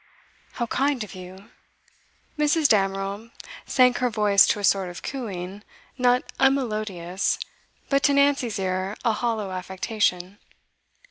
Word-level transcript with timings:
'How 0.53 0.65
kind 0.65 1.03
of 1.03 1.13
you!' 1.13 1.51
Mrs. 2.35 2.67
Damerel 2.67 3.29
sank 3.67 3.99
her 3.99 4.09
voice 4.09 4.47
to 4.47 4.57
a 4.59 4.63
sort 4.63 4.89
of 4.89 5.03
cooing, 5.03 5.61
not 5.95 6.23
unmelodious, 6.39 7.37
but 7.87 8.01
to 8.05 8.13
Nancy's 8.15 8.57
ear 8.57 8.97
a 9.05 9.11
hollow 9.11 9.51
affectation. 9.51 10.39